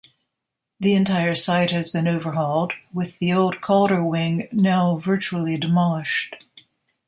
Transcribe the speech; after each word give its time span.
The 0.79 0.95
entire 0.95 1.35
site 1.35 1.69
has 1.69 1.91
been 1.91 2.07
overhauled, 2.07 2.73
with 2.91 3.19
the 3.19 3.33
old 3.33 3.61
Calder 3.61 4.03
Wing 4.03 4.47
now 4.51 4.97
virtually 4.97 5.57
demolished. 5.57 6.47